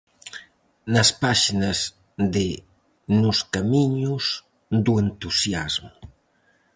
[0.93, 1.79] Nas páxinas
[2.33, 2.47] de
[3.21, 4.25] Nos camiños
[4.85, 5.91] do entusiasmo.